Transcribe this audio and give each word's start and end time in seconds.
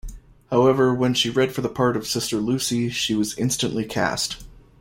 However, 0.49 0.95
when 0.95 1.13
she 1.13 1.29
read 1.29 1.53
for 1.53 1.61
the 1.61 1.69
part 1.69 1.95
of 1.95 2.07
sister 2.07 2.37
Lucy, 2.37 2.89
she 2.89 3.13
was 3.13 3.37
instantly 3.37 3.85
cast. 3.85 4.43